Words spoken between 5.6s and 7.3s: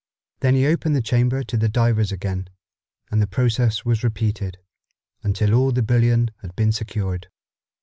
the bullion had been secured.